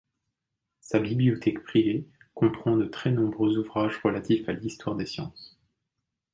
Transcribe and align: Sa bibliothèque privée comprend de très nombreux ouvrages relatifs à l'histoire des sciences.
Sa 0.79 0.97
bibliothèque 0.97 1.61
privée 1.63 2.07
comprend 2.33 2.75
de 2.75 2.85
très 2.85 3.11
nombreux 3.11 3.59
ouvrages 3.59 3.99
relatifs 3.99 4.49
à 4.49 4.53
l'histoire 4.53 4.95
des 4.95 5.05
sciences. 5.05 5.59